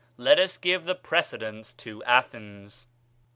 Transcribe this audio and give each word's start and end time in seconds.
Let 0.17 0.39
us 0.39 0.57
give 0.57 0.85
the 0.85 0.95
precedence 0.95 1.73
to 1.73 2.03
Athens.... 2.05 2.87